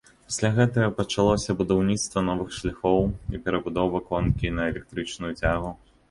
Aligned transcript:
Пасля 0.27 0.49
гэтага 0.57 0.87
пачалося 0.99 1.55
будаўніцтва 1.59 2.23
новых 2.29 2.55
шляхоў 2.59 3.03
і 3.39 3.41
перабудова 3.49 4.01
конкі 4.09 4.51
на 4.61 4.65
электрычную 4.71 5.31
цягу. 5.41 5.71